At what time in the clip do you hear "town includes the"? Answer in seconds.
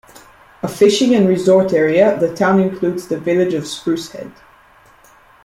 2.35-3.19